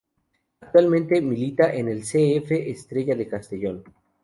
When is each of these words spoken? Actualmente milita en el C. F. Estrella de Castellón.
Actualmente 0.61 1.21
milita 1.21 1.71
en 1.75 1.87
el 1.87 2.03
C. 2.03 2.37
F. 2.37 2.71
Estrella 2.71 3.13
de 3.15 3.27
Castellón. 3.27 3.83